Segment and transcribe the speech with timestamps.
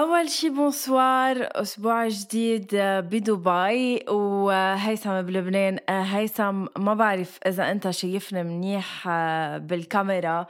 [0.00, 9.08] أول شي bonsoir أسبوع جديد بدبي وهيثم بلبنان هيثم ما بعرف إذا أنت شايفني منيح
[9.58, 10.46] بالكاميرا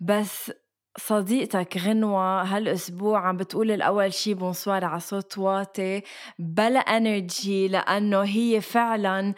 [0.00, 0.52] بس
[0.98, 6.02] صديقتك غنوة هالأسبوع عم بتقول الأول شي bonsoir على صوت واطي
[6.38, 9.34] بلا energy لأنه هي فعلا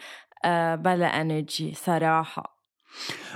[0.75, 2.56] بلا energy صراحة.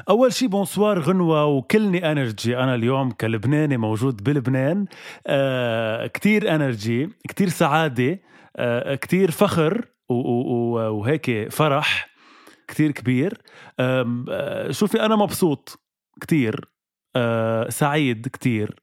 [0.09, 2.58] أول شي bonsoir غنوة وكلني energy.
[2.58, 4.86] أنا اليوم كلبناني موجود بلبنان.
[5.28, 8.20] آه كتير أنرجي كتير سعادة
[8.56, 12.09] آه كتير فخر وهيك فرح
[12.68, 13.42] كتير كبير.
[13.80, 15.80] آه شوفي أنا مبسوط
[16.22, 16.66] كتير
[17.16, 18.81] آه سعيد كتير.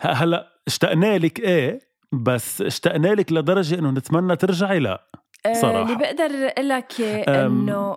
[0.00, 1.78] هلأ اشتقنا لك إيه
[2.12, 5.10] بس اشتقنا لك لدرجة إنه نتمنى ترجعي لا
[5.46, 5.82] آه، صراحة.
[5.82, 7.96] اللي بقدر أقول لك إنه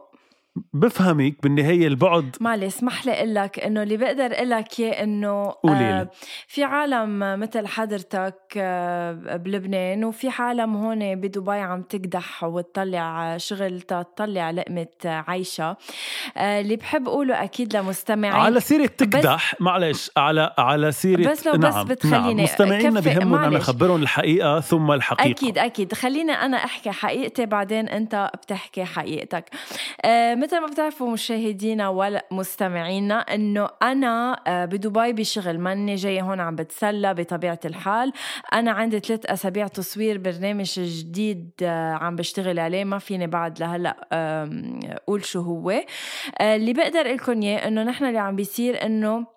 [0.73, 2.35] بفهمك بالنهاية البعد.
[2.41, 6.09] معلش اسمح لي أقول لك إنه اللي بقدر أقول لك إياه إنه آه
[6.47, 14.51] في عالم مثل حضرتك آه بلبنان وفي عالم هون بدبي عم تقدح وتطلع شغل تطلع
[14.51, 15.77] لقمة عيشة.
[16.37, 18.33] آه اللي بحب أقوله أكيد لمستمعين.
[18.35, 23.35] على سيرة تقدح معلش على على سيرة بس لو بس نعم بتخليني نعم مستمعينا بهمهم
[23.43, 25.29] أنا اخبرهم الحقيقة ثم الحقيقة.
[25.31, 25.93] أكيد أكيد.
[25.93, 29.45] خليني أنا أحكي حقيقتي بعدين أنت بتحكي حقيقتك.
[30.05, 36.39] آه مثل ما بتعرفوا مشاهدينا ولا مستمعينا إنه أنا آه، بدبي بشغل ماني جاي هون
[36.39, 38.13] عم بتسلى بطبيعة الحال.
[38.53, 42.83] أنا عندي ثلاث أسابيع تصوير برنامج جديد آه، عم بشتغل عليه.
[42.83, 44.07] ما فيني بعد لهلأ
[44.91, 45.69] أقول شو هو.
[45.69, 49.36] آه، اللي بقدر لكم إياه إنه نحن اللي عم بيصير إنه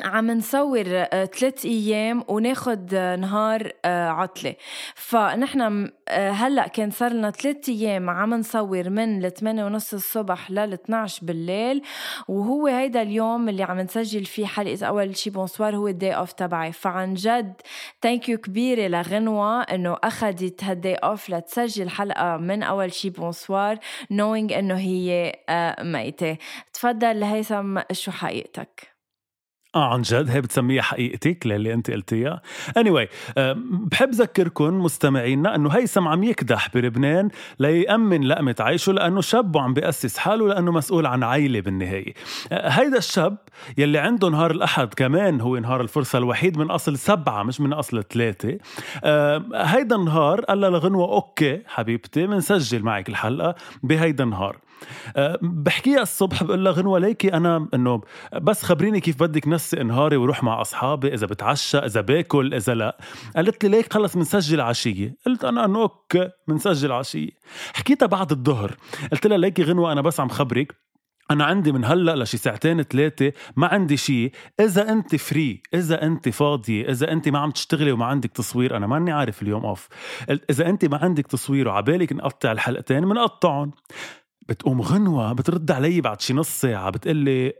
[0.00, 4.54] عم نصور آه، ثلاث أيام وناخد آه، نهار آه، عطلة.
[4.94, 10.72] فنحن هلأ كان صار لنا ثلاث أيام عم نصور من ال 8 ونص الصبح لل
[10.72, 11.82] 12 بالليل
[12.28, 16.32] وهو هيدا اليوم اللي عم نسجل فيه حلقة أول شي bonsoir هو ال day off
[16.32, 16.72] تبعي.
[16.72, 17.52] فعن جد
[18.02, 23.78] thank you كبيرة لغنوة إنه أخذت هال day off لتسجل حلقة من أول شي bonsoir
[24.10, 25.32] knowing إنه هي
[25.80, 26.36] ميتة.
[26.72, 28.93] تفضل هيثم شو حقيقتك؟
[29.74, 32.42] آه عن جد هي بتسميها حقيقتك للي أنت قلتيها.
[32.78, 33.06] Anyway
[33.38, 39.74] آه، بحب ذكركم مستمعينا إنه هيثم عم يكدح بلبنان ليأمن لقمة عيشه لأنه شاب وعم
[39.74, 42.14] بيأسس حاله لأنه مسؤول عن عيلة بالنهاية.
[42.52, 43.36] آه، هيدا الشاب
[43.78, 48.04] يلي عنده نهار الأحد كمان هو نهار الفرصة الوحيد من أصل سبعة مش من أصل
[48.04, 48.58] ثلاثة.
[49.04, 54.56] آه، هيدا النهار قال لغنوة okay حبيبتي بنسجل معك الحلقة بهيدا النهار.
[54.56, 54.63] أه،
[55.42, 58.00] بحكيها الصبح بقول لها غنوة ليكي أنا إنه
[58.34, 62.98] بس خبريني كيف بدك نسي نهاري وروح مع أصحابي إذا بتعشى إذا باكل إذا لا.
[63.36, 65.16] قالت لي ليك خلص بنسجل عشية.
[65.26, 67.30] قلت أنا إنه okay بنسجل عشية.
[67.74, 68.76] حكيتها بعد الظهر.
[69.12, 70.84] قلت لها ليكي غنوة أنا بس عم خبرك.
[71.30, 76.28] أنا عندي من هلأ لشي ساعتين ثلاثة ما عندي شيء، إذا أنت free، إذا أنت
[76.28, 79.88] فاضية، إذا أنت ما عم تشتغلي وما عندك تصوير، أنا ماني عارف اليوم off،
[80.50, 83.70] إذا أنت ما عندك تصوير وعبالك نقطع الحلقتين بنقطعهم،
[84.48, 87.52] بتقوم غنوة بترد علي بعد شي نص ساعة بتقلي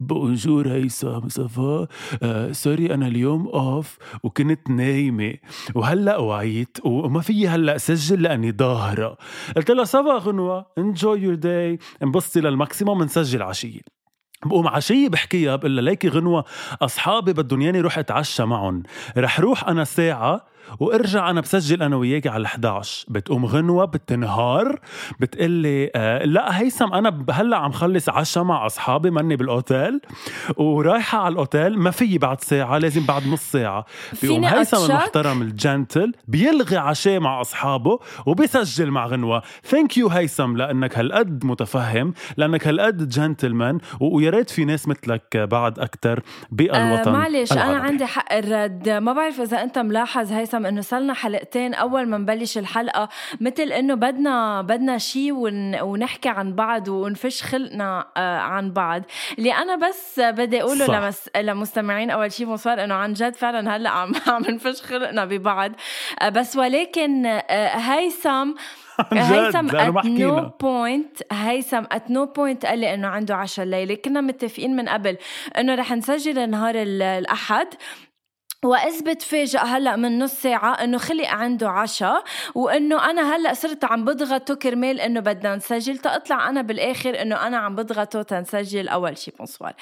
[0.00, 1.86] bonjour هيثم صفا
[2.22, 5.34] آه sorry أنا اليوم off وكنت نايمة.
[5.74, 9.16] وهلأ وعيت وما في هلأ سجل لأني ظاهره
[9.56, 13.80] قلت لها صفا غنوة enjoy your day انبسطي لل maximum نسجل عشية.
[14.46, 16.44] بقوم عشية بحكيها بقول لها ليكي غنوة
[16.82, 18.82] أصحابي بدهم ياني روح أتعشى معهم
[19.16, 20.46] رح روح أنا ساعة
[20.80, 24.80] وارجع أنا بسجل أنا وياكي على ال11 بتقوم غنوة بتنهار
[25.20, 30.00] بتقلي آه لا هيثم أنا هلأ عم خلص عشاء مع أصحابي مني بالأوتيل
[30.56, 33.84] ورايحة على الأوتيل ما في بعد ساعة لازم بعد نص ساعة.
[34.22, 39.42] بيقوم هيثم المحترم ال gentle بيلغي عشاء مع أصحابه وبيسجل مع غنوة.
[39.64, 45.78] thank you هيثم لأنك هالقد متفهم لأنك هالقد جنتلمان ويا ريت في ناس مثلك بعد
[45.78, 46.20] أكثر
[46.50, 47.52] بالوطن آه معلش.
[47.52, 48.88] أنا عندي حق الرد.
[48.88, 53.08] ما بعرف إذا أنت ملاحظ هيثم إنه صلنا حلقتين أول ما نبلش الحلقة
[53.40, 59.02] مثل إنه بدنا بدنا شيء ون ونحكي عن بعض ونفش خلقنا آه عن بعض.
[59.38, 60.94] اللي أنا بس بدي أقوله صح.
[60.94, 61.28] لمس...
[61.36, 65.72] لمستمعين أول شيء مصار إنه عن جد فعلا هلأ عم عم نفش خلقنا ببعض.
[66.22, 68.52] آه بس ولكن آه هيثم
[69.12, 70.50] هيثم no حكينا.
[70.62, 75.16] point هيثم at no point قال لي إنه عنده عشاء الليلة كنا متفقين من قبل
[75.58, 77.66] إنه رح نسجل نهار ال- الأحد.
[78.64, 82.24] واذ بتفاجئ هلا من نص ساعة إنه خلق عنده عشاء
[82.54, 85.98] وإنه أنا هلا صرت عم بضغطه كرمال إنه بدنا نسجل.
[85.98, 89.72] تطلع أنا بالآخر إنه أنا عم بضغطه تنسجل أول شي بونسوار.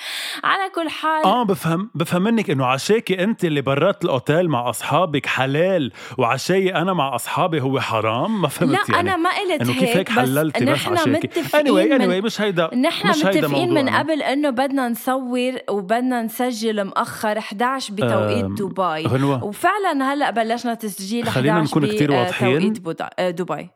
[0.44, 5.26] على كل حال آه بفهم بفهم منك إنه عشاكي أنت اللي برات الأوتيل مع أصحابك
[5.26, 9.00] حلال وعشاي أنا مع أصحابي هو حرام؟ ما فهمت لا يعني.
[9.00, 12.40] أنا ما قلت إنه كيف هيك بس حللتي بس نحن عشاكي؟ متفقين anyway anyway مش
[12.40, 13.88] هيدا نحن مش هيدا متفقين من.
[13.88, 19.06] قبل إنه بدنا نصور وبدنا نسجل مأخر 11 بتوقيت دبي.
[19.08, 22.74] غنوة وفعلا هلأ بلشنا تسجيل خلينا 11 نكون كتير واضحين.
[23.18, 23.70] آه، دبي.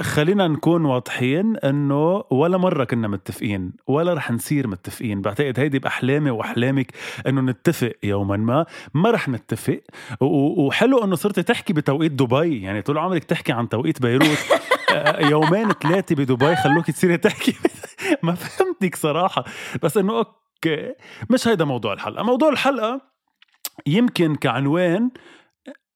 [0.00, 5.20] خلينا نكون واضحين إنه ولا مرة كنا متفقين ولا رح نصير متفقين.
[5.20, 6.92] بعتقد هيدي بأحلامي وأحلامك
[7.26, 8.66] إنه نتفق يوما ما.
[8.94, 9.80] ما رح نتفق.
[10.20, 12.62] وحلو إنه صرتي تحكي بتوقيت دبي.
[12.62, 14.38] يعني طول عمرك تحكي عن توقيت بيروت.
[14.94, 17.56] آه، يومين ثلاثة بدبي خلوك تصيري تحكي.
[18.22, 19.44] ما فهمتك صراحة.
[19.82, 20.94] بس إنه أوكي
[21.30, 22.22] مش هيدا موضوع الحلقة.
[22.22, 23.13] موضوع الحلقة
[23.86, 25.10] يمكن كعنوان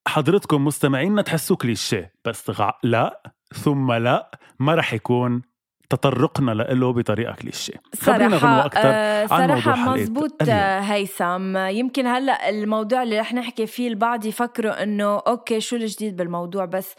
[0.08, 2.70] حضرتكم مستمعينا تحسوا كليشيه بس غ...
[2.82, 5.42] لا ثم لا ما رح يكون
[5.90, 7.74] تطرقنا له بطريقة كليشيه.
[8.00, 10.32] خبرينا غنوة صراحة أكتر آه عن موضوع صراحة حلقة مزبوط.
[10.48, 11.56] آه، هيثم.
[11.56, 16.94] يمكن هلأ الموضوع اللي رح نحكي فيه البعض يفكروا إنه okay شو الجديد بالموضوع بس.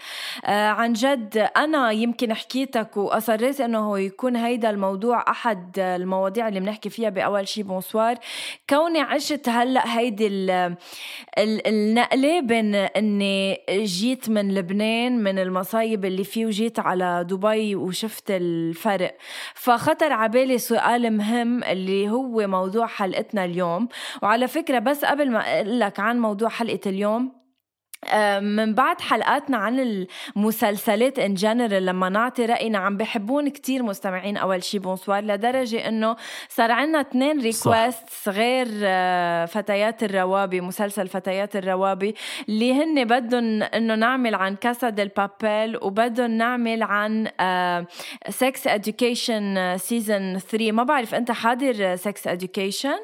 [0.45, 6.59] آه عن جد أنا يمكن حكيتك وأصريت إنه هو يكون هيدا الموضوع أحد المواضيع اللي
[6.59, 8.15] بنحكي فيها بأول شي bonsoir.
[8.69, 10.75] كوني عشت هلأ هيدي ال-
[11.37, 18.25] ال- النقلة بين إني جيت من لبنان من المصايب اللي فيه وجيت على دبي وشفت
[18.79, 19.17] الفرق.
[19.53, 23.87] فخطر عبالي سؤال مهم اللي هو موضوع حلقتنا اليوم.
[24.23, 27.38] وعلى فكرة بس قبل ما أقول لك عن موضوع حلقة اليوم
[28.41, 34.63] من بعد حلقاتنا عن المسلسلات en général لما نعطي راينا عم بحبون كتير مستمعين أول
[34.63, 36.15] شي bonsoir لدرجة إنه
[36.49, 42.15] صار عنا اثنين request غير آه، فتيات الروابي مسلسل فتيات الروابي
[42.49, 47.27] اللي هن بدهم إنه نعمل عن Casa de Papel وبدهم نعمل عن
[48.29, 52.99] Sex Education season 3 ما بعرف أنت حاضر سكس اديوكيشن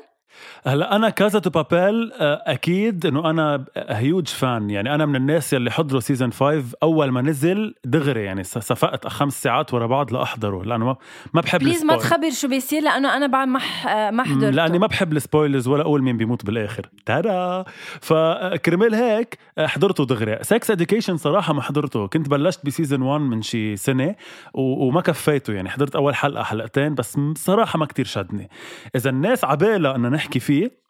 [0.68, 5.54] هلا أنا Casa de Papel آه، أكيد إنه أنا huge fan يعني أنا من الناس
[5.54, 8.24] يلي حضروا season 5 أول ما نزل دغري.
[8.24, 10.96] يعني صفقت خمس ساعات ورا بعض لأحضره لأنه ما-
[11.34, 11.96] ما بحب بليز ما.
[11.98, 14.50] تخبر شو بيصير لأنه أنا بعد ما ح- ما مم، حضرته.
[14.50, 16.90] لأني ما بحب ال spoilers ولا أقول مين بيموت بالآخر.
[17.06, 17.64] ترى
[18.02, 20.38] فكرمال هيك آه، حضرته دغري.
[20.42, 22.08] Sex Education صراحة ما حضرته.
[22.08, 24.16] كنت بلشت ب season 1 من شي سنة
[24.54, 25.54] وما كفيته.
[25.54, 28.50] يعني حضرت أول حلقة حلقتين بس صراحة ما كتير شدني.
[28.96, 30.85] إذا الناس عبالها إنه نحكي فيه.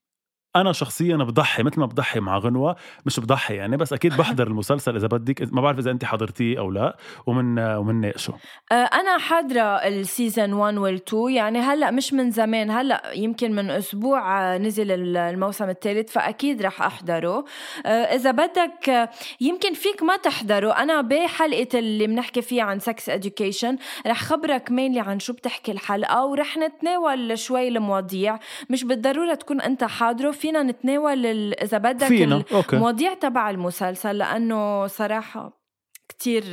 [0.56, 2.76] أنا شخصيا بضحي مثل ما بضحي مع غنوة
[3.06, 5.54] مش بضحي يعني بس أكيد بحضر المسلسل إذا بدك.
[5.54, 8.34] ما بعرف إذا أنت حضرتيه أو لا ومن ومن ناقشه.
[8.72, 13.70] آه، أنا حاضرة السيزون 1 وال 2 يعني هلأ مش من زمان هلأ يمكن من
[13.70, 17.46] أسبوع آه، نزل ال- الموسم الثالث فأكيد رح أحضره.
[17.86, 19.10] آه، إذا بدك
[19.42, 20.72] يمكن فيك ما تحضره.
[20.72, 23.78] أنا بحلقة اللي بنحكي فيها عن Sex Education
[24.08, 28.40] رح خبرك مينلي عن شو بتحكي الحلقة ورح نتناول شوي المواضيع.
[28.70, 32.76] مش بالضرورة تكون أنت حاضره فينا نتناول ال- إذا بدك فينا okay.
[32.76, 35.66] المواضيع تبع المسلسل لأنه صراحة
[36.10, 36.44] كتير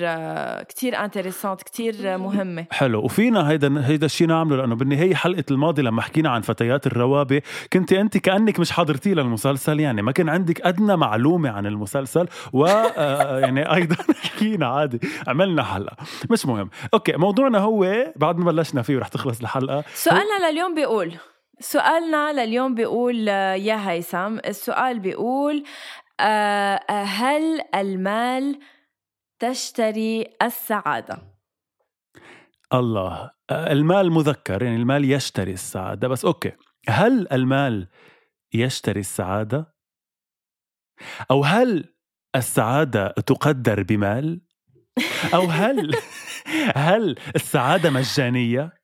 [0.62, 2.66] كتير intéressante كتير مهمة.
[2.70, 3.00] حلو.
[3.04, 7.92] وفينا هيدا هيدا الشيء نعمله لأنه بالنهاية حلقة الماضي لما حكينا عن فتيات الروابي كنت
[7.92, 13.38] انت كأنك مش حاضرتي للمسلسل يعني ما كان عندك أدنى معلومة عن المسلسل و آه،
[13.38, 15.96] يعني أيضا حكينا عادي عملنا حلقة.
[16.30, 16.70] مش مهم.
[16.94, 19.84] okay موضوعنا هو بعد ما بلشنا فيه ورح تخلص الحلقة.
[19.94, 21.12] سؤالنا لليوم بيقول
[21.62, 25.64] سؤالنا لليوم بيقول آه، يا هيثم السؤال بيقول
[26.20, 28.58] آه، آه، هل المال
[29.38, 31.18] تشتري السعادة؟
[32.74, 36.52] الله المال مذكر يعني المال يشتري السعادة بس okay
[36.88, 37.88] هل المال
[38.54, 39.74] يشتري السعادة
[41.30, 41.94] أو هل
[42.36, 44.40] السعادة تقدر بمال؟
[45.34, 45.94] أو هل
[46.76, 48.81] هل السعادة مجانية؟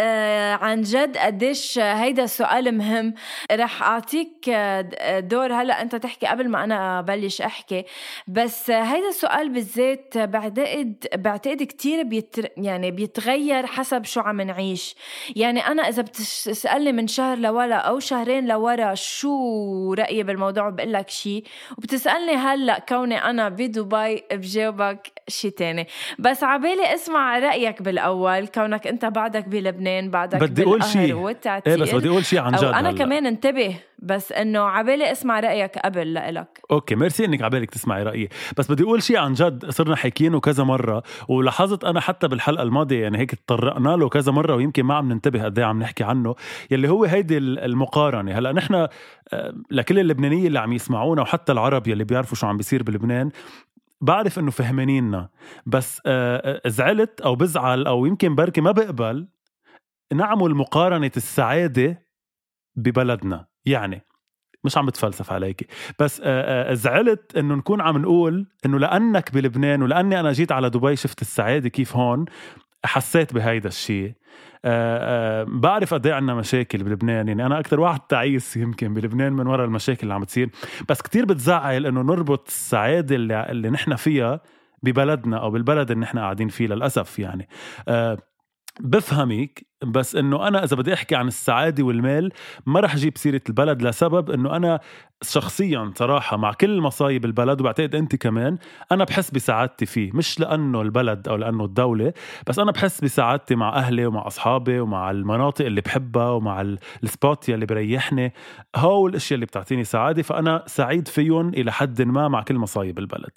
[0.00, 3.14] آه عن جد قديش هيدا السؤال مهم.
[3.52, 7.84] رح أعطيك آه، دور هلا أنت تحكي قبل ما أنا ابلش أحكي.
[8.28, 14.94] بس هيدا السؤال بالذات بعتقد بعتقد كثير بيتر يعني بيتغير حسب شو عم نعيش.
[15.36, 21.10] يعني أنا إذا بتسألني من شهر لورا أو شهرين لورا شو رأيي بالموضوع بقول لك
[21.10, 21.44] شيء
[21.78, 25.86] وبتسألني هلأ كوني أنا بدبي بجاوبك شيء تاني.
[26.18, 29.83] بس عبالي أسمع رأيك بالأول كونك أنت بعدك بلبنان.
[29.84, 31.28] لبنان بعدك بدي أقول شيء.
[31.66, 32.98] إيه بس بدي أقول شيء عن جد أنا هلأ.
[32.98, 36.60] كمان انتبه بس إنه عبالي أسمع رأيك قبل لإلك.
[36.70, 38.28] okay merci إنك عبالك تسمعي رأيي.
[38.58, 43.02] بس بدي أقول شيء عن جد صرنا حاكيينه كذا مرة ولاحظت أنا حتى بالحلقة الماضية
[43.02, 46.34] يعني هيك تطرقنا له كذا مرة ويمكن ما عم ننتبه قد إيه عم نحكي عنه
[46.70, 48.38] يلي هو هيدي المقارنة.
[48.38, 48.88] هلا نحن آه،
[49.70, 53.30] لكل اللبنانيه اللي عم يسمعونا وحتى العرب يلي بيعرفوا شو عم بيصير بلبنان
[54.00, 55.28] بعرف إنه فهمانيننا.
[55.66, 59.26] بس آه، آه، زعلت أو بزعل أو يمكن بركي ما بقبل
[60.12, 62.02] نعمل مقارنة السعادة
[62.76, 63.46] ببلدنا.
[63.66, 64.02] يعني
[64.64, 65.66] مش عم بتفلسف عليك.
[65.98, 66.22] بس
[66.72, 71.68] زعلت إنه نكون عم نقول إنه لأنك بلبنان ولأني أنا جيت على دبي شفت السعادة
[71.68, 72.24] كيف هون
[72.84, 74.12] حسيت بهيدا الشيء.
[75.46, 77.28] بعرف قد إيه عندنا مشاكل بلبنان.
[77.28, 80.50] يعني أنا أكثر واحد تعيس يمكن بلبنان من وراء المشاكل اللي عم تصير
[80.88, 84.40] بس كتير بتزعل إنه نربط السعادة اللي, اللي نحن فيها
[84.82, 87.48] ببلدنا أو بالبلد اللي نحن قاعدين فيه للأسف يعني.
[88.80, 92.32] بفهمك بس إنه أنا إذا بدي أحكي عن السعادة والمال
[92.66, 94.80] ما رح أجيب سيرة البلد لسبب إنه أنا
[95.22, 98.58] شخصيا صراحة مع كل مصايب البلد وبعتقد أنت كمان
[98.92, 102.12] أنا بحس بسعادتي فيه مش لأنه البلد أو لأنه الدولة
[102.46, 106.60] بس أنا بحس بسعادتي مع أهلي ومع أصحابي ومع المناطق اللي بحبها ومع
[107.02, 108.32] ال spot يلي بريحني
[108.76, 113.30] هول الأشياء اللي بتعطيني سعادة فأنا سعيد فيهم إلى حد ما مع كل مصايب البلد.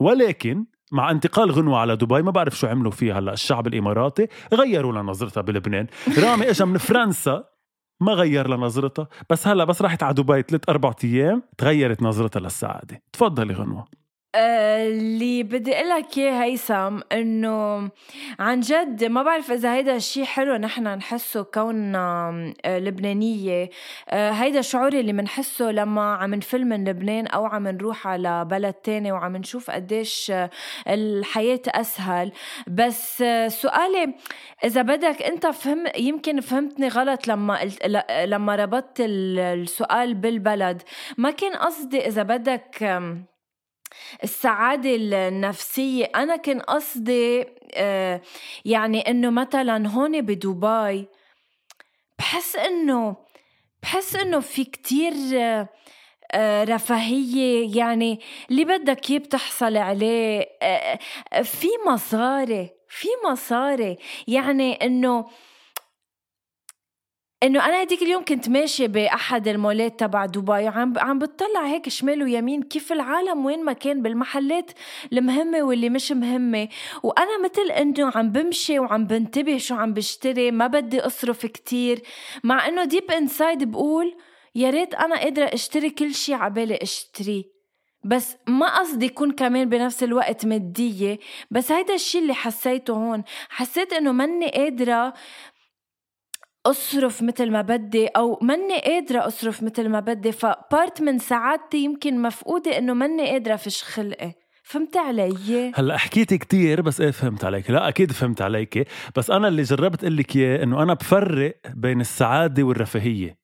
[0.00, 4.28] ولكن مع انتقال غنوة على دبي ما بعرف شو عملوا فيها هلا الشعب الإماراتي.
[4.54, 5.86] غيروا لها نظرتها بلبنان.
[6.18, 7.44] رامي اجى من فرنسا
[8.00, 9.08] ما غير لها نظرتها.
[9.30, 13.02] بس هلا بس راحت على دبي ثلاث أربع أيام تغيرت نظرتها للسعادة.
[13.12, 13.84] تفضلي غنوة.
[14.34, 17.90] اللي بدي أقول لك إياه هيثم إنه
[18.38, 22.32] عن جد ما بعرف إذا هيدا الشيء حلو نحن نحسه كوننا
[22.64, 23.70] آه، لبنانية.
[24.08, 28.74] آه، هيدا الشعور اللي بنحسه لما عم نفل من لبنان أو عم نروح على بلد
[28.74, 30.50] تاني وعم نشوف قديش آه،
[30.88, 32.32] الحياة أسهل.
[32.66, 34.14] بس سؤالي
[34.64, 37.58] إذا بدك أنت فهم يمكن فهمتني غلط لما
[38.24, 40.82] لما ربطت السؤال بالبلد.
[41.18, 42.84] ما كان قصدي إذا بدك
[44.24, 46.04] السعادة النفسية.
[46.16, 47.44] أنا كان قصدي
[47.74, 48.20] آه،
[48.64, 51.06] يعني إنه مثلا هون بدبي
[52.18, 53.16] بحس إنه
[53.82, 55.12] بحس إنه في كتير
[56.32, 57.78] آه، رفاهية.
[57.78, 58.20] يعني
[58.50, 60.98] اللي بدك إياه بتحصل عليه آه،
[61.42, 63.98] في مصاري في مصاري.
[64.28, 65.26] يعني إنه
[67.42, 72.22] إنه أنا هديك اليوم كنت ماشية بأحد المولات تبع دبي وعم عم بتطلع هيك شمال
[72.22, 74.70] ويمين كيف العالم وين ما كان بالمحلات
[75.12, 76.68] المهمة واللي مش مهمة.
[77.02, 82.02] وأنا مثل إنه عم بمشي وعم بنتبه شو عم بشتري ما بدي أصرف كتير.
[82.44, 84.14] مع إنه deep inside بقول
[84.54, 87.44] يا ريت أنا قادرة أشتري كل شيء عبالي أشتريه.
[88.04, 91.18] بس ما قصدي يكون كمان بنفس الوقت مادية.
[91.50, 93.22] بس هيدا الشيء اللي حسيته هون.
[93.48, 95.14] حسيت إنه مني قادرة
[96.66, 101.78] أصرف مثل ما بدي أو ماني قادرة أصرف مثل ما بدي ف part من سعادتي
[101.78, 104.32] يمكن مفقودة إنه ماني قادرة فش خلقي.
[104.64, 109.48] فهمت علي؟ هلأ حكيتي كتير بس إيه فهمت عليك، لا أكيد فهمت عليك، بس أنا
[109.48, 113.36] اللي جربت أقول لك إياه إنه أنا بفرق بين السعادة والرفاهية.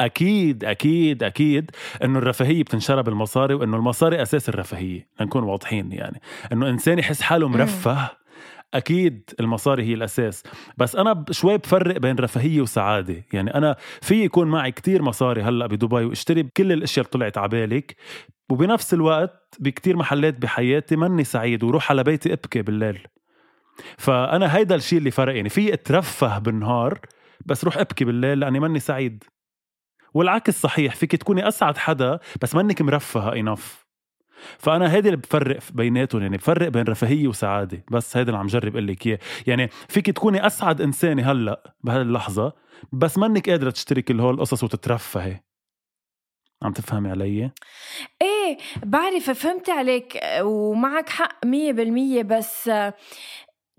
[0.00, 1.70] أكيد أكيد أكيد
[2.04, 6.20] إنه الرفاهية بتنشرى بالمصاري وإنه المصاري أساس الرفاهية، لنكون واضحين يعني،
[6.52, 8.10] إنه إنسان يحس حاله مرفه
[8.74, 10.42] أكيد المصاري هي الأساس.
[10.76, 13.24] بس أنا شوي بفرق بين رفاهية وسعادة.
[13.32, 17.48] يعني أنا في يكون معي كتير مصاري هلأ بدبي وأشتري كل الأشياء اللي طلعت على
[17.48, 17.96] بالك
[18.50, 23.06] وبنفس الوقت بكتير محلات بحياتي ماني سعيد وروح على بيتي أبكي بالليل.
[23.98, 27.00] فأنا هيدا الشيء اللي فرق يعني في أترفه بالنهار
[27.46, 29.24] بس روح أبكي بالليل لأني ماني سعيد.
[30.14, 33.81] والعكس صحيح فيك تكوني أسعد حدا بس منك مرفهه انف
[34.58, 37.84] فأنا هيدي اللي بفرق بيناتهم يعني بفرق بين رفاهية وسعادة.
[37.90, 39.18] بس هيدا اللي عم جرب أقول لك إياه.
[39.46, 42.52] يعني فيك تكوني أسعد إنسانة هلأ بهاللحظة
[42.92, 45.40] بس منك قادرة تشتري كل هول القصص وتترفهي.
[46.62, 47.50] عم تفهمي علي؟
[48.22, 52.70] إيه بعرف فهمت عليك ومعك حق مية بالمية بس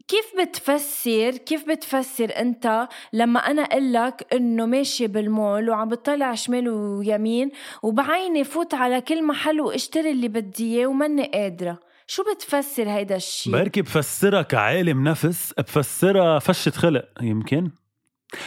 [0.08, 6.70] كيف بتفسر كيف بتفسر أنت لما أنا أقول لك إنه ماشي بالمول وعم بطلع شمال
[6.70, 7.52] ويمين
[7.84, 13.54] وبعيني فوت على كل محل واشتري اللي بدي إياه وماني قادرة؟ شو بتفسر هيدا الشيء
[13.54, 17.72] بركي بفسرها كعالم نفس بفسرها فشة خلق يمكن.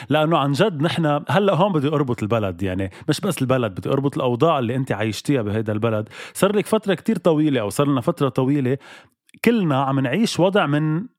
[0.09, 4.17] لأنه عن جد نحن هلأ هون بدي أربط البلد يعني مش بس البلد بدي أربط
[4.17, 6.09] الأوضاع اللي أنت عايشتيها بهيدا البلد.
[6.35, 8.79] صار لك فترة كتير طويلة أو صار لنا فترة طويلة
[9.45, 11.16] كلنا عم نعيش وضع من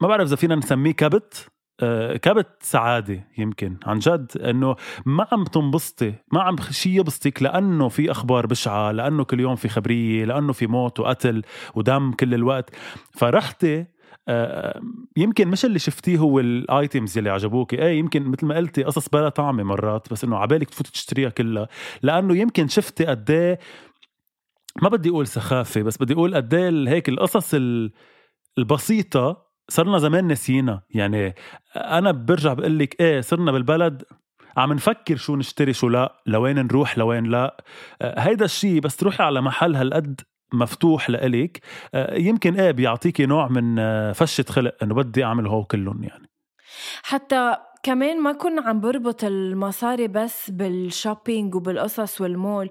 [0.00, 1.48] ما بعرف إذا فينا نسميه كبت
[1.82, 3.76] آه، كبت سعادة يمكن.
[3.86, 4.76] عن جد إنه
[5.06, 9.68] ما عم تنبسطي ما عم شيء يبسطك لأنه في أخبار بشعة لأنه كل يوم في
[9.68, 11.42] خبرية لأنه في موت وقتل
[11.74, 12.70] ودم كل الوقت.
[13.12, 13.86] فرحتي
[14.28, 14.80] آه،
[15.16, 19.28] يمكن مش اللي شفتيه هو الايتمز اللي عجبوك إيه يمكن مثل ما قلتي قصص بلا
[19.28, 21.68] طعمة مرات بس إنه عبالك تفوتي تشتريها كلها.
[22.02, 23.58] لأنه يمكن شفتي قد إيه
[24.82, 27.54] ما بدي أقول سخافة بس بدي أقول قد إيه هيك القصص
[28.58, 30.82] البسيطة صرنا زمان نسينا.
[30.90, 31.34] يعني
[31.76, 34.02] أنا برجع بقول لك إيه صرنا بالبلد
[34.56, 37.64] عم نفكر شو نشتري شو لا لوين نروح لوين لا.
[38.02, 40.20] هيدا الشيء بس تروحي على محل هالقد
[40.52, 41.60] مفتوح لإلك.
[42.12, 43.76] يمكن إيه بيعطيكي نوع من
[44.12, 46.30] فشة خلق إنه بدي أعمل هو كلهم يعني.
[47.02, 52.68] حتى كمان ما كنا عم بربط المصاري بس بال shopping وبالقصص والمول.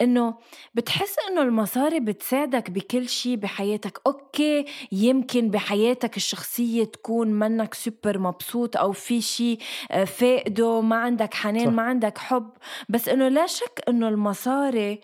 [0.00, 0.34] إنه
[0.74, 4.00] بتحس إنه المصاري بتساعدك بكل شيء بحياتك.
[4.06, 9.58] okay يمكن بحياتك الشخصية تكون منك سوبر مبسوط أو في شيء
[9.90, 11.72] آه، فاقده ما عندك حنان صح.
[11.72, 12.50] ما عندك حب.
[12.88, 15.00] بس إنه لا شك إنه المصاري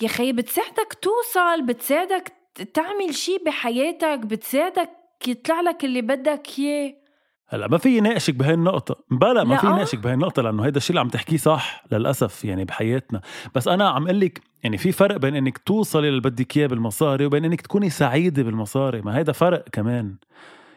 [0.00, 2.32] يا خي بتساعدك توصل بتساعدك
[2.74, 4.90] تعمل شيء بحياتك بتساعدك
[5.28, 7.05] يطلع لك اللي بدك إياه.
[7.48, 9.04] هلا ما في ناقشك بهي النقطة.
[9.10, 12.64] بلا ما في ناقشك بهي النقطة لأنه هيدا الشيء اللي عم تحكيه صح للأسف يعني
[12.64, 13.20] بحياتنا.
[13.54, 17.26] بس أنا عم أقول لك يعني في فرق بين إنك توصلي اللي بدك إياه بالمصاري
[17.26, 19.02] وبين إنك تكوني سعيدة بالمصاري.
[19.02, 20.16] ما هيدا فرق كمان.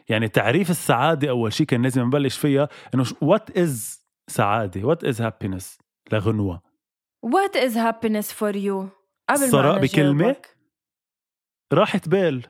[0.09, 5.21] يعني تعريف السعادة أول شيء كان لازم نبلش فيها إنه what is سعادة؟ what is
[5.21, 5.77] happiness
[6.13, 6.61] لغنوة.
[7.21, 8.89] what is happiness for you
[9.29, 10.35] قبل ما بكلمة؟
[11.73, 12.43] راحة بال.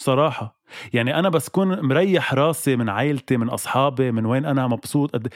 [0.00, 0.60] بصراحة.
[0.92, 5.28] يعني أنا بس كون مريح راسي من عائلتي من أصحابي من وين أنا مبسوط؟ قد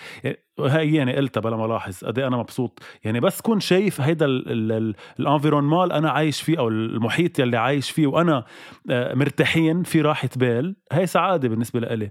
[0.61, 2.83] هي يعني قلتها بلا ما لاحظ قد إيه أنا مبسوط.
[3.05, 8.45] يعني بس كون شايف هيدا الانفيرونمال أنا عايش فيه أو المحيط يلي عايش فيه وأنا
[8.91, 12.11] آه، مرتاحين في راحة بال هي سعادة بالنسبة لإلي.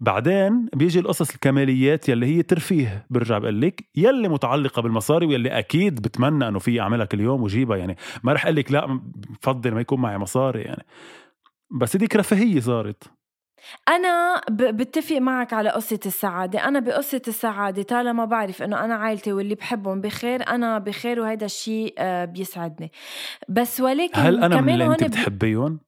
[0.00, 6.02] بعدين بيجي القصص الكماليات يلي هي ترفيه برجع بقول لك يلي متعلقة بالمصاري واللي أكيد
[6.02, 7.76] بتمنى إنه في أعملها كل يوم وجيبها.
[7.76, 9.00] يعني ما رح أقول لك لا
[9.42, 10.84] بفضل ما يكون معي مصاري يعني.
[11.70, 13.04] بس هذيك رفاهيه صارت.
[13.88, 16.68] أنا بتفق معك على قصة السعادة.
[16.68, 21.94] أنا بقصة السعادة طالما بعرف إنه أنا عائلتي واللي بحبهم بخير أنا بخير وهيدا الشيء
[21.98, 22.92] آه، بيسعدني.
[23.48, 25.80] بس ولكن هل أنا من اللي أنت بتحبيهم؟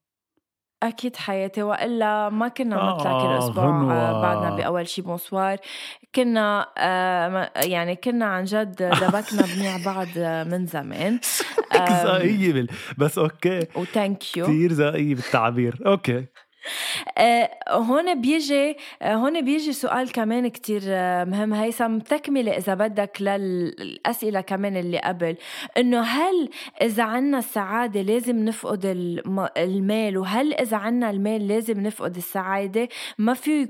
[0.83, 5.57] أكيد حياتي وإلا ما كنا نطلع آه كل أسبوع آه بعدنا بأول شي بونسوار
[6.15, 10.07] كنا آه يعني كنا عن جد دبكنا بنيع بعض
[10.47, 11.19] من زمان.
[12.03, 13.59] ذائية بس أوكي.
[13.75, 15.79] وثانك يو كثير ذائية بالتعبير.
[15.85, 16.17] أوكي.
[16.17, 16.25] آه،
[17.69, 21.53] هون بيجي آه، هون بيجي سؤال كمان كتير آه، مهم.
[21.53, 25.35] هيثم تكملة إذا بدك للأسئلة كمان اللي قبل.
[25.77, 26.49] إنه هل
[26.81, 28.85] إذا عنا السعادة لازم نفقد
[29.57, 33.67] المال؟ وهل إذا عنا المال لازم نفقد السعادة؟ ما في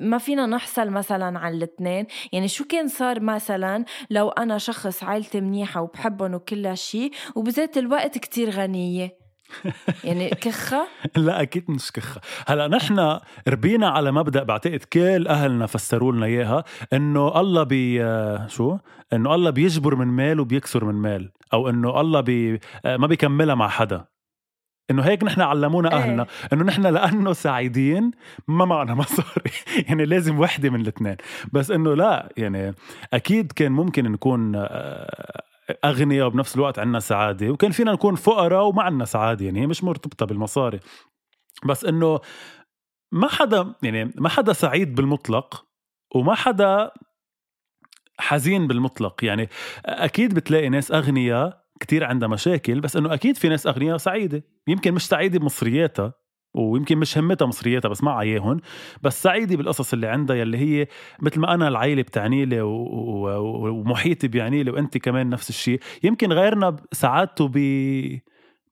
[0.00, 2.06] ما فينا نحصل مثلا على الاثنين.
[2.32, 8.18] يعني شو كان صار مثلا لو أنا شخص عائلتي منيحة وبحبهم وكل شيء وبذات الوقت
[8.18, 9.23] كتير غنية؟
[10.04, 10.86] يعني كخة؟
[11.16, 16.64] لا أكيد مش كخة هلأ نحن ربينا على مبدأ بعتقد كل أهلنا فسروا لنا إياها
[16.92, 17.98] إنه الله بي
[18.48, 18.78] شو؟
[19.12, 23.68] إنه الله بيجبر من مال وبيكسر من مال أو إنه الله بي ما بيكملها مع
[23.68, 24.04] حدا
[24.90, 25.98] إنه هيك نحن علمونا إيه.
[25.98, 26.48] أهلنا إيه.
[26.52, 28.10] إنه نحن لأنه سعيدين
[28.48, 29.50] ما معنا مصاري
[29.88, 31.16] يعني لازم وحدة من الاثنين
[31.52, 32.74] بس إنه لا يعني
[33.12, 35.42] أكيد كان ممكن نكون آه،
[35.84, 39.84] اغنياء وبنفس الوقت عندنا سعادة وكان فينا نكون فقراء وما عندنا سعادة يعني هي مش
[39.84, 40.80] مرتبطة بالمصاري.
[41.66, 42.20] بس إنه
[43.12, 45.66] ما حدا يعني ما حدا سعيد بالمطلق
[46.14, 46.90] وما حدا
[48.18, 49.24] حزين بالمطلق.
[49.24, 49.48] يعني
[49.86, 54.42] أكيد بتلاقي ناس أغنياء كتير عندها مشاكل بس إنه أكيد في ناس أغنياء سعيدة.
[54.68, 56.12] يمكن مش سعيدة بمصرياتها.
[56.54, 58.60] ويمكن مش همتها مصرياتها بس ما عياهن
[59.02, 60.86] بس سعيدة بالقصص اللي عندها يلي هي
[61.20, 65.80] مثل ما أنا العيلة بتعني لي ومحيطي بيعني لي وأنت كمان نفس الشيء.
[66.02, 67.48] يمكن غيرنا سعادته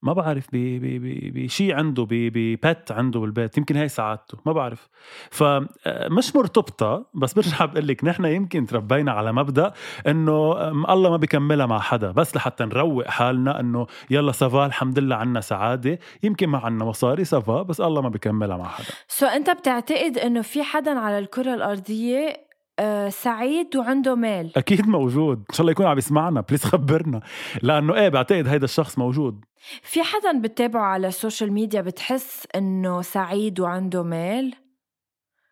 [0.03, 4.89] ما بعرف بشيء عنده ببت عنده بالبيت يمكن هاي سعادته ما بعرف.
[5.31, 9.73] فمش مرتبطة بس برجع بقول لك نحن يمكن تربينا على مبدأ
[10.07, 10.51] إنه
[10.93, 15.15] الله ما بيكملها مع حدا بس لحتى نروق حالنا إنه يلا ça va الحمد لله
[15.15, 18.87] عنا سعادة يمكن ما عنا مصاري ça va بس الله ما بيكملها مع حدا.
[19.07, 24.57] so أنت بتعتقد إنه في حدا على الكرة الأرضية آه، سعيد وعنده مال.
[24.57, 25.37] أكيد موجود.
[25.37, 26.41] إن شاء الله يكون عم يسمعنا.
[26.41, 27.21] please خبرنا.
[27.61, 29.45] لأنه إيه بعتقد هيدا الشخص موجود.
[29.81, 34.53] في حدا بتتابعه على ال social media بتحس إنه سعيد وعنده مال؟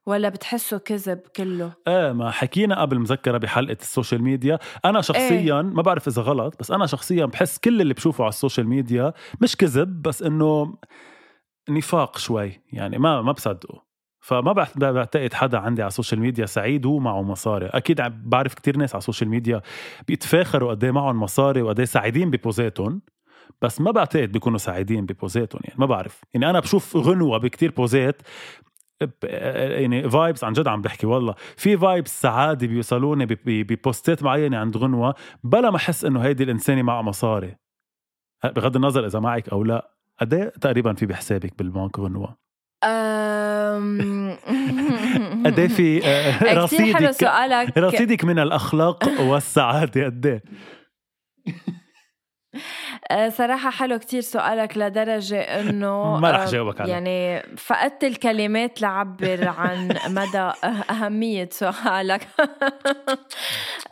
[0.05, 5.55] ولا بتحسه كذب كله؟ إيه ما حكينا قبل مذكرة بحلقة ال social media، أنا شخصيا
[5.55, 8.67] إيه؟ ما بعرف إذا غلط بس أنا شخصيا بحس كل اللي بشوفه على ال social
[8.67, 10.77] media مش كذب بس إنه
[11.69, 13.90] نفاق شوي، يعني ما ما بصدقه.
[14.21, 17.65] فما بعتقد حدا عندي على ال social media سعيد ومعه مصاري.
[17.65, 19.61] أكيد بعرف كتير ناس على ال social media
[20.07, 23.01] بيتفاخروا قد إيه معهم مصاري وقد إيه سعيدين ببوستاتهم
[23.61, 26.21] بس ما بعتقد بيكونوا سعيدين ببوستاتهم يعني ما بعرف.
[26.33, 28.21] يعني أنا بشوف غنوة بكتير بوستات
[29.23, 31.35] يعني vibes عن جد عم بحكي والله.
[31.57, 37.01] في vibes سعادة بيوصلوني ببوستات معينة عند غنوة بلا ما أحس إنه هيدي الإنسانة معها
[37.01, 37.55] مصاري.
[38.43, 42.50] بغض النظر إذا معك أو لا قد إيه تقريبا في بحسابك بالبنك غنوة؟
[45.45, 47.77] قد إيه في آه، رصيدك سؤالك.
[47.77, 50.43] رصيدك من الأخلاق والسعادة قد إيه؟
[51.47, 51.51] آه،
[53.29, 56.91] صراحة حلو كتير سؤالك لدرجة إنه ما رح جاوبك عليه.
[56.91, 60.51] يعني فقدت الكلمات لعبر عن مدى
[60.89, 62.27] أهمية سؤالك.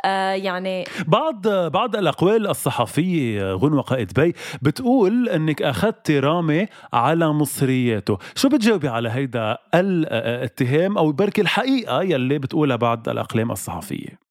[0.06, 8.18] آه، يعني بعض بعض الأقوال الصحفية غنوة قائد بي بتقول إنك أخذت رامي على مصرياته.
[8.36, 14.29] شو بتجاوبي على هيدا الاتهام أو بركي الحقيقة يلي بتقولها بعض الأقلام الصحفية؟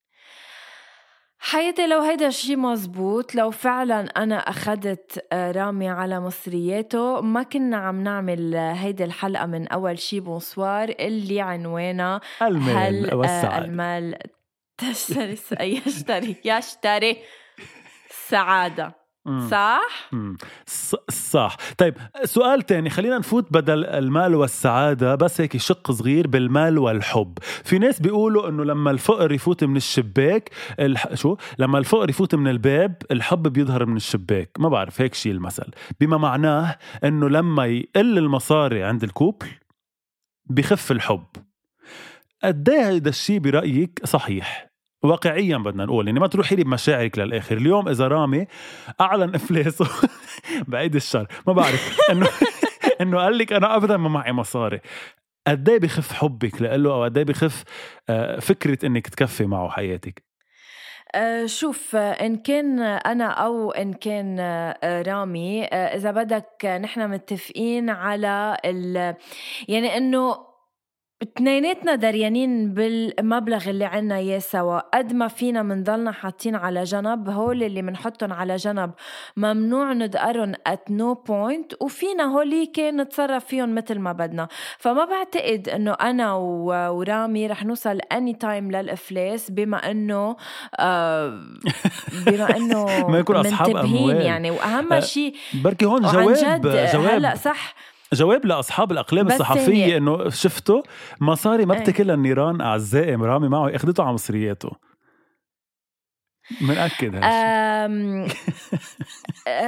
[1.41, 7.77] حياتي لو هيدا الشي مزبوط لو فعلا أنا أخدت آه، رامي على مصرياته ما كنا
[7.77, 14.19] عم نعمل هيدي الحلقة من أول شي bonsoir اللي عنوانها المال والسعادة المال
[14.79, 17.17] تشتري يشتري يشتري
[18.29, 19.08] سعادة.
[19.51, 20.11] صح؟
[21.09, 21.57] صح.
[21.79, 22.91] طيب سؤال تاني.
[22.91, 27.39] خلينا نفوت بدل المال والسعادة بس هيك شق صغير بالمال والحب.
[27.65, 31.15] في ناس بيقولوا إنه لما الفقر يفوت من الشباك الح...
[31.15, 34.51] شو؟ لما الفقر يفوت من الباب الحب بيظهر من الشباك.
[34.59, 35.71] ما بعرف هيك شيء المثل.
[36.01, 39.49] بما معناه إنه لما يقل المصاري عند الكوبل
[40.51, 41.27] بخف الحب.
[42.45, 44.68] قد إيه هيدا الشيء برأيك صحيح؟
[45.03, 47.57] واقعيا بدنا نقول يعني ما تروحي لي بمشاعرك للآخر.
[47.57, 48.47] اليوم إذا رامي
[49.01, 49.89] أعلن افلاسه
[50.69, 51.27] بعيد الشر.
[51.47, 51.99] ما بعرف.
[52.11, 52.29] إنه
[53.01, 54.81] إنه قال لك أنا ابدا ما معي مصاري.
[55.47, 57.65] قد إيه بخف حبك له أو قد إيه بخف
[58.09, 60.23] آه، فكرة إنك تكفي معه حياتك؟
[61.15, 68.57] آه، شوف إن كان أنا أو إن كان آه، رامي إذا بدك نحن متفقين على
[68.65, 69.15] ال
[69.69, 70.48] يعني إنه
[71.23, 74.79] اتنيناتنا دريانين بالمبلغ اللي عنا اياه سوا.
[74.79, 78.91] قد ما فينا منضلنا حاطين على جنب هول اللي منحطهم على جنب.
[79.37, 84.49] ممنوع ندقرن at no point وفينا هوليك نتصرف فيهم مثل ما بدنا.
[84.79, 90.37] فما بعتقد إنه أنا ورامي رح نوصل any time للإفلاس بما إنه
[90.81, 91.41] آه
[92.27, 94.17] بما إنه ما يكون أصحاب أموال.
[94.17, 94.51] يعني.
[94.51, 96.67] وأهم آه، شيء بركي هون جواب جواب.
[96.67, 97.75] هلأ صح.
[98.13, 100.83] جواب لأصحاب الأقلام الصحفية إنه شفتوا
[101.21, 104.71] مصاري ما بتكلها النيران أعزائي مرامي معه أخذته على مصرياته.
[106.61, 107.31] منأكد هالشيء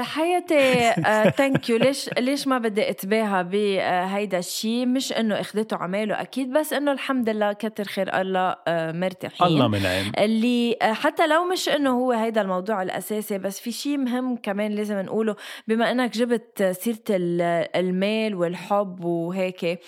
[0.03, 0.93] حياتي
[1.37, 6.73] thank you ليش ليش ما بدي أتباهى بهيدا الشيء مش إنه أخذته عماله أكيد بس
[6.73, 9.47] إنه الحمد لله كتر خير الله آه، مرتاحين.
[9.47, 10.13] الله من عين.
[10.19, 14.73] اللي آه، حتى لو مش إنه هو هيدا الموضوع الأساسي بس في شيء مهم كمان
[14.73, 15.37] لازم نقوله.
[15.69, 19.81] بما إنك جبت سيرة المال والحب وهيك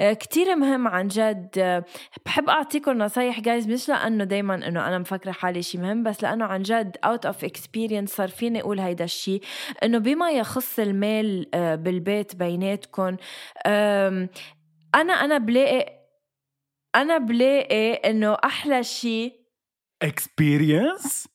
[0.00, 1.82] آه، كتير مهم عن جد.
[2.26, 6.44] بحب أعطيكم نصايح جايز مش لأنه دائما إنه أنا مفكرة حالي شيء مهم بس لأنه
[6.44, 7.44] عن جد out of
[7.80, 9.42] experience صار فيني أقول هيدا الشيء
[9.82, 13.16] إنه بما يخص المال آه، بالبيت بيناتكم
[14.94, 16.00] أنا أنا بلاقي
[16.94, 19.32] أنا بلاقي إنه أحلى شيء
[20.02, 21.28] experience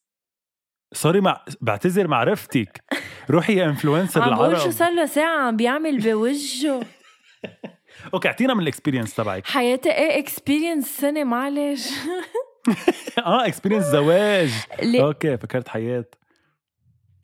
[0.94, 2.84] sorry مع بعتذر معرفتك
[3.30, 6.80] روحي يا influencer العرب عم شو صار له ساعة عم بيعمل بوجهه.
[8.14, 9.48] أوكي أعطينا من ال experience تبعك.
[9.48, 11.90] حياتي إيه experience سنة معلش.
[13.18, 14.52] آه experience زواج.
[14.84, 16.06] أوكي فكرت حياة.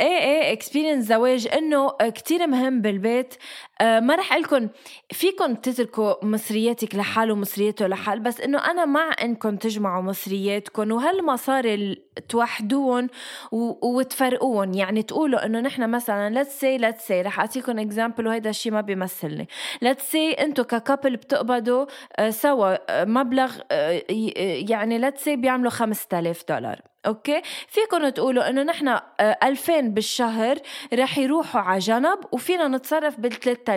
[0.02, 3.34] إيه إيه experience زواج إنه كتير مهم بالبيت.
[3.82, 4.70] ما رح لكم
[5.12, 13.10] فيكم تتركوا مصرياتك لحال ومصرياته لحال بس إنه أنا مع انكم تجمعوا مصرياتكم وهالمصاري توحدوهم
[13.82, 18.72] وتفرقوهم يعني تقولوا إنه نحن مثلا let's see let's see رح اعطيكم example وهيدا الشيء
[18.72, 19.48] ما بيمثلني.
[19.82, 21.86] let's see أنتم ك couple بتقبضوا
[22.18, 24.04] آه، سوا آه، مبلغ آه،
[24.70, 26.82] يعني let's see بيعملوا 5000 دولار.
[27.06, 30.58] أوكي؟ فيكم تقولوا إنه نحن 2000 آه، بالشهر
[30.94, 33.71] رح يروحوا على جنب وفينا نتصرف بال 3000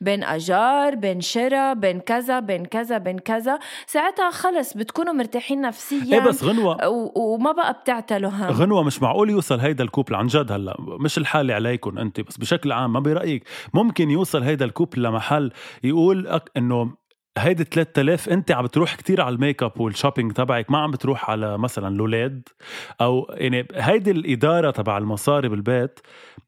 [0.00, 3.58] بين أجار بين شراء بين كذا بين كذا بين كذا.
[3.86, 6.14] ساعتها خلص بتكونوا مرتاحين نفسيا.
[6.14, 6.88] إيه بس غنوة.
[7.16, 10.76] وما بقى بتعتلوا هم غنوة مش معقول يوصل هيدا ال couple عن جد هلا.
[10.78, 15.52] مش الحالة عليكم انت بس بشكل عام ما برأيك ممكن يوصل هيدا ال couple لمحل
[15.84, 17.05] يقول إنه
[17.38, 20.90] هيدي 3000 انت عم بتروح كتير على ال make up وال shopping تبعك ما عم
[20.90, 22.48] بتروح على مثلا الاولاد
[23.00, 26.00] أو يعني هيدي الإدارة تبع المصاري بالبيت.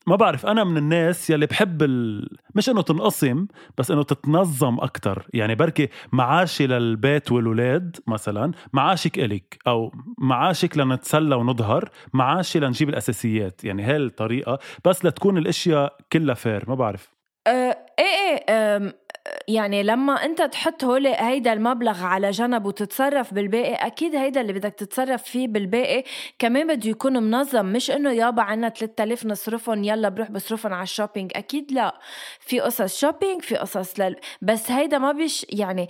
[0.07, 2.29] ما بعرف أنا من الناس يلي بحب ال...
[2.55, 3.47] مش إنه تنقسم
[3.79, 11.35] بس إنه تتنظم أكثر يعني بركي معاشي للبيت والولاد مثلا معاشك إلك أو معاشك لنتسلى
[11.35, 13.65] ونظهر معاشي لنجيب الأساسيات.
[13.65, 17.09] يعني هاي الطريقة بس لتكون الأشياء كلها fair ما بعرف.
[17.47, 18.95] أه إيه إيه
[19.49, 24.75] يعني لما انت تحط هولي هيدا المبلغ على جنب وتتصرف بالباقي أكيد هيدا اللي بدك
[24.75, 26.05] تتصرف فيه بالباقي
[26.39, 27.67] كمان بده يكون منظم.
[27.67, 31.33] مش إنه يابا عنا 3000 نصرفهم يلا بروح بصرفهم على ال shopping.
[31.37, 31.99] أكيد لا.
[32.41, 34.17] في قصص shopping في قصص لل...
[34.43, 35.89] بس هيدا ما بيش يعني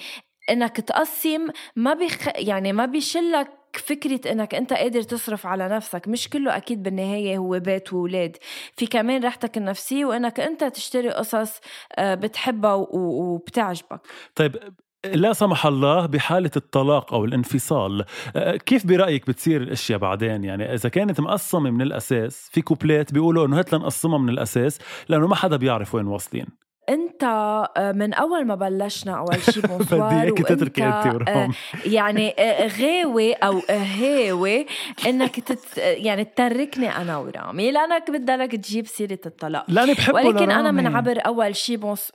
[0.51, 6.29] إنك تقسم ما بيخ يعني ما بيشلك فكرة إنك أنت قادر تصرف على نفسك مش
[6.29, 8.37] كله أكيد بالنهاية هو بيت وولاد.
[8.77, 11.61] في كمان راحتك النفسية وإنك أنت تشتري قصص
[11.99, 14.01] آه، بتحبها وبتعجبك.
[14.35, 14.57] طيب
[15.05, 18.05] لا سمح الله بحالة الطلاق أو الانفصال.
[18.37, 23.47] آه، كيف برأيك بتصير الأشياء بعدين؟ يعني إذا كانت مقسمة من الأساس في كوبلات بيقولوا
[23.47, 24.79] إنه هات لنقسمها من الأساس
[25.09, 26.68] لأنه ما حدا بيعرف وين واصلين.
[26.89, 31.53] انت آه، من اول ما بلشنا اول شيء bonsoir بدي اياك تتركي انت ورام
[31.87, 34.67] يعني آه، غاوي أو هاوي
[35.07, 39.65] انك تت يعني تتركني أنا ورامي لانك بدك تجيب سيرة الطلاق.
[39.69, 42.13] لا بحبه ولكن أنا من عبر أول شيء bons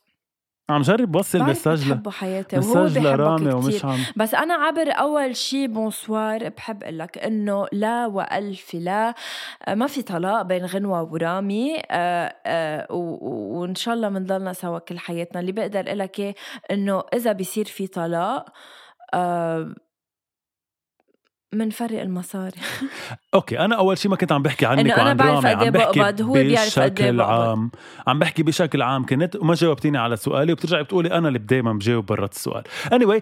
[0.69, 3.99] عم جرب بوصل message بحبه حياتي وهو بحبك ومش عم.
[4.15, 9.13] بس أنا عبر أول شيء bonsoir بحب أقول لك إنه لا وألف لا
[9.69, 15.39] ما في طلاق بين غنوة ورامي آه، آه، وإن شاء الله بنضلنا سوا كل حياتنا.
[15.39, 16.35] اللي بقدر أقول لك
[16.71, 18.45] إنه إذا بيصير في طلاق
[19.13, 19.75] آه،
[21.53, 22.57] منفرق المصاري.
[23.33, 26.79] أوكي أنا أول شيء ما كنت عم بحكي عنك وعن قد عم بحكي هو بيعرف
[26.79, 27.71] قد بشكل عام
[28.07, 32.05] عم بحكي بشكل عام كنت وما جاوبتيني على سؤالي وبترجعي بتقولي أنا اللي دائما بجاوب
[32.05, 32.63] برات السؤال.
[32.93, 33.21] Anyway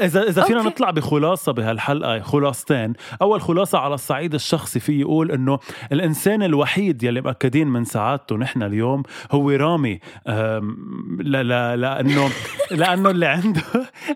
[0.00, 0.68] إذا إذا فينا أوكي.
[0.68, 2.92] نطلع بخلاصة بهالحلقة خلاصتين.
[3.22, 5.58] أول خلاصة على الصعيد الشخصي في يقول إنه
[5.92, 10.00] الإنسان الوحيد يلي مأكدين من سعادته نحن اليوم هو رامي.
[10.26, 12.30] لا لا لأنه
[12.70, 13.62] لأنه اللي عنده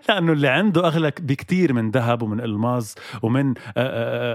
[0.09, 2.95] لأنه اللي عنده أغلى بكثير من ذهب ومن ألماس
[3.31, 3.53] ومن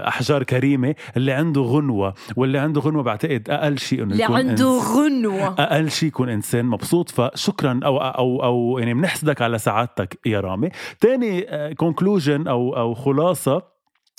[0.07, 4.79] أحجار كريمة اللي عنده غنوة واللي عنده غنوة بعتقد أقل شيء إنه يكون اللي عنده
[4.95, 5.47] غنوة.
[5.59, 10.69] أقل شيء يكون إنسان مبسوط فشكرا أو أو أو يعني بنحسدك على سعادتك يا رامي.
[10.99, 13.61] ثاني كونكلوجن أو أو خلاصة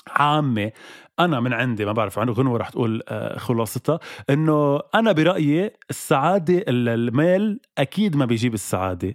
[0.08, 0.70] عامة
[1.20, 6.64] أنا من عندي ما بعرف عنه غنوة رح تقول آه، خلاصتها إنه أنا برأيي السعادة
[6.68, 9.14] المال أكيد ما بيجيب السعادة.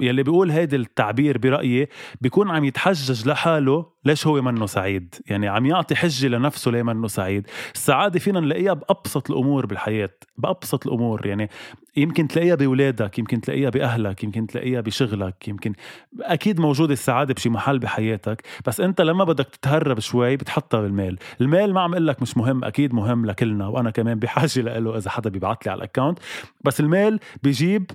[0.00, 1.88] يلي بيقول هيدا التعبير برأيي
[2.20, 7.08] بيكون عم يتحجج لحاله ليش هو منه سعيد؟ يعني عم يعطي حجة لنفسه ليه منه
[7.08, 11.26] سعيد؟ السعادة فينا نلاقيها بأبسط الأمور بالحياة بأبسط الأمور.
[11.26, 11.50] يعني
[11.96, 15.72] يمكن تلاقيها بولادك يمكن تلاقيها بأهلك يمكن تلاقيها بشغلك يمكن
[16.20, 21.74] أكيد موجودة السعادة بشي محل بحياتك بس أنت لما بدك تتهرب شوي بتحطها بالمال المال
[21.74, 25.30] ما عم أقول لك مش مهم أكيد مهم لكلنا وأنا كمان بحاجة له إذا حدا
[25.30, 26.18] بيبعت لي على الأكاونت.
[26.64, 27.90] بس المال بيجيب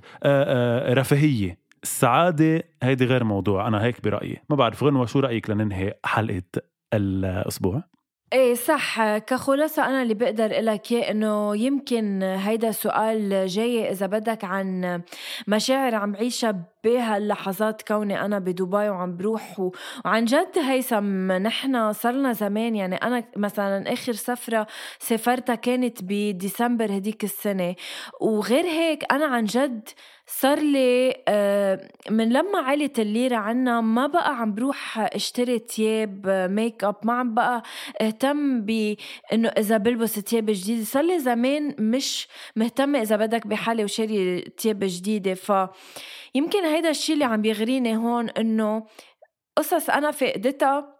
[0.94, 1.59] رفاهية.
[1.82, 4.42] السعادة هيدي غير موضوع أنا هيك برأيي.
[4.50, 6.42] ما بعرف غنوة شو رأيك لننهي حلقة
[6.94, 7.82] الأسبوع؟
[8.32, 9.18] إيه صح.
[9.18, 15.02] كخلاصة أنا اللي بقدر لك إياه إنه يمكن هيدا سؤال جاي إذا بدك عن
[15.48, 19.70] مشاعر عم عيشها بهاللحظات كوني أنا بدبي وعم بروح
[20.04, 24.66] وعن جد هيثم نحن صرنا زمان يعني أنا مثلا آخر سفرة
[24.98, 27.74] سافرتها كانت بديسمبر هديك السنة.
[28.20, 29.88] وغير هيك أنا عن جد
[30.32, 36.84] صار لي آه، من لما علت الليرة عنا ما بقى عم بروح اشتري تياب make
[36.84, 37.62] up ما عم بقى
[38.00, 40.84] اهتم بانه إذا بلبس تياب جديدة.
[40.84, 45.34] صار لي زمان مش مهتمة إذا بدك بحالي وشاري تياب جديدة.
[45.34, 45.52] ف
[46.34, 48.86] يمكن هيدا الشيء اللي عم بيغريني هون إنه
[49.56, 50.99] قصص أنا فقدتها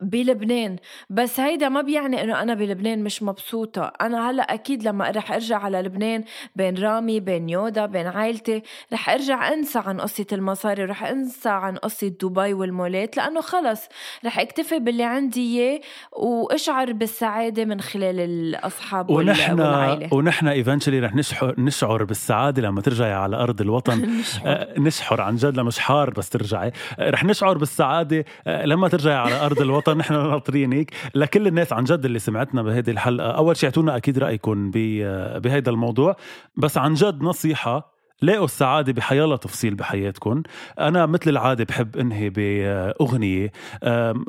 [0.00, 0.76] بلبنان.
[1.10, 3.92] بس هيدا ما بيعني إنه أنا بلبنان مش مبسوطة.
[4.00, 6.24] أنا هلأ أكيد لما رح أرجع على لبنان
[6.56, 11.76] بين رامي بين يودا بين عائلتي رح أرجع أنسى عن قصة المصاري رح أنسى عن
[11.76, 13.88] قصة دبي والمولات لأنه خلص
[14.24, 15.80] رح اكتفي باللي عندي إياه
[16.12, 20.14] وأشعر بالسعادة من خلال الأصحاب ونحن والعائلة.
[20.14, 24.08] ونحن ايفنشلي رح نشعر نشعر بالسعادة لما ترجعي على أرض الوطن.
[24.46, 26.72] آه، نشحر عن جد مش حار بس ترجعي.
[26.98, 31.84] آه، رح نشعر بالسعادة آه، لما ترجعي على أرض الوطن نحن ناطرينك لكل الناس عن
[31.84, 36.16] جد اللي سمعتنا بهذه الحلقة أول شيء أعطونا أكيد رأيكم ب- بهيدا الموضوع.
[36.56, 40.42] بس عن جد نصيحة لاقوا السعادة بحيالله تفصيل بحياتكم
[40.80, 43.52] أنا مثل العادة بحب أنهي بأغنية.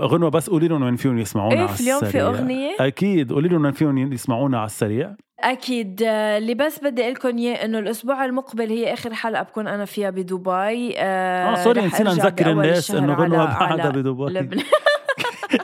[0.01, 2.27] غنوة بس قولي لهم وين فيهم يسمعونا إيه على في اليوم في السريع.
[2.27, 3.33] أغنية؟ أكيد.
[3.33, 5.15] قولي لهم وين فيهم يسمعونا على السريع.
[5.39, 6.03] أكيد.
[6.05, 9.85] آه، اللي بس بدي أقول لكم إياه إنه الأسبوع المقبل هي آخر حلقة بكون أنا
[9.85, 10.93] فيها بدبي.
[10.97, 14.63] آه, آه sorry نسينا نذكر الناس غنوة على- بعدها بدبي.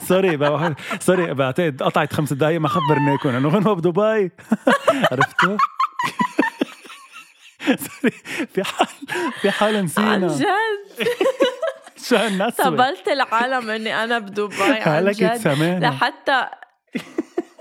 [0.08, 4.32] sorry بقى- sorry بعتقد قطعت خمس دقايق ما خبرناكم انه غنوة بدبي.
[5.12, 5.58] عرفتوا؟
[7.86, 8.14] sorry
[8.54, 8.88] في حال
[9.42, 11.08] في حال عن نسينا جد؟
[12.08, 15.48] شو هالنسوة؟ طبلت العالم إني أنا بدبي عن جد.
[15.84, 16.46] لحتى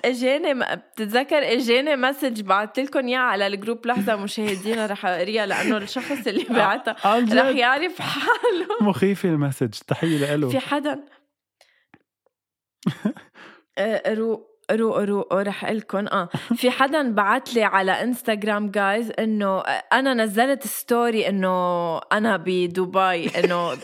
[0.04, 5.76] إجاني بتتذكر إجاني message بعثت لكم اياه على ال group لحظة مشاهدينا رح أقريها لأنه
[5.76, 7.56] الشخص اللي بعتها عن رح جد.
[7.56, 8.66] يعرف حاله.
[8.88, 10.98] مخيفة ال message تحية له في حدا؟ آه،
[14.08, 16.06] رو رو رو رح لكم.
[16.06, 16.28] آه.
[16.56, 19.60] في حدا بعت لي على انستغرام جايز إنه
[19.92, 23.74] أنا نزلت story إنه أنا بدبي إنه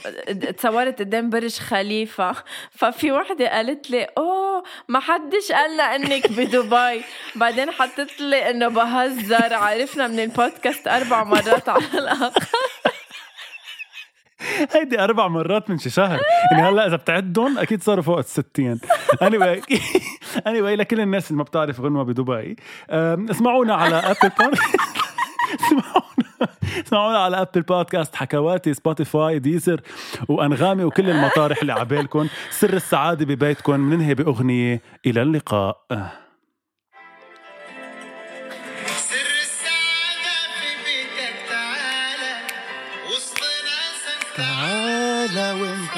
[0.56, 2.34] تصورت قدام برج خليفة.
[2.70, 7.04] ففي وحدة قالت لي oh ما حدش قال لها إنك بدبي.
[7.34, 9.54] بعدين حطت لي إنه بهزر.
[9.54, 12.46] عرفنا من البودكاست أربع مرات على الأقل.
[14.74, 16.20] هيدي أربع مرات من شي شهر.
[16.52, 18.80] يعني هلأ إذا بتعدهم أكيد صاروا فوق الستين.
[19.24, 19.60] Anyway
[20.48, 22.56] anyway لكل الناس اللي ما بتعرف غنوة بدبي
[23.30, 24.30] اسمعونا على أبل
[25.60, 26.54] اسمعونا
[26.86, 29.80] اسمعونا على ابل بودكاست حكواتي سبوتيفاي ديزر
[30.28, 34.80] وأنغامي وكل المطارح اللي عبالكم سر السعادة ببيتكم بننهي بأغنية.
[35.06, 35.76] إلى اللقاء.
[45.34, 45.94] تعالى وانت